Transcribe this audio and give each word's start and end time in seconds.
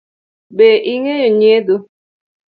Be 0.55 0.67
ing’eyo 0.93 1.27
nyiedho? 1.37 1.75